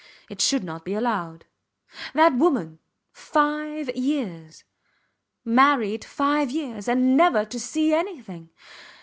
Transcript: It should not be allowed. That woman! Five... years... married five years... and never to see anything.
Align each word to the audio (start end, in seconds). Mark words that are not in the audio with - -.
It 0.31 0.41
should 0.41 0.63
not 0.63 0.83
be 0.83 0.95
allowed. 0.95 1.45
That 2.15 2.33
woman! 2.33 2.79
Five... 3.11 3.95
years... 3.95 4.63
married 5.45 6.03
five 6.03 6.49
years... 6.49 6.87
and 6.87 7.15
never 7.15 7.45
to 7.45 7.59
see 7.59 7.93
anything. 7.93 8.49